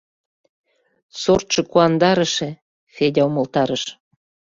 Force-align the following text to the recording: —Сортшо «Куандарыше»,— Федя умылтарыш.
—Сортшо 1.21 1.61
«Куандарыше»,— 1.71 2.49
Федя 2.93 3.23
умылтарыш. 3.29 3.83